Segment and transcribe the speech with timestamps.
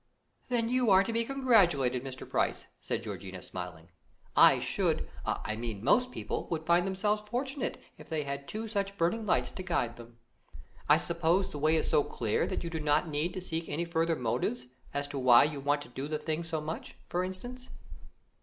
[0.49, 2.27] "Then you are decidedly to be congratulated, Mr.
[2.27, 3.89] Price," said Georgiana, smiling.
[4.35, 8.97] "I should I mean, most people would think themselves fortunate if they had two such
[8.97, 10.17] burning lights to guide them.
[10.89, 13.85] I suppose the way is so clear that you do not need to seek any
[13.85, 17.69] further motives, as to why you want to do the thing so much, for instance?"